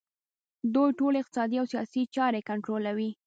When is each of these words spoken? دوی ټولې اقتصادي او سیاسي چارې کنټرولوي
دوی 0.73 0.91
ټولې 0.99 1.17
اقتصادي 1.21 1.57
او 1.59 1.65
سیاسي 1.73 2.01
چارې 2.15 2.45
کنټرولوي 2.49 3.09